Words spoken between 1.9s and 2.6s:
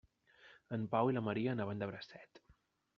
bracet.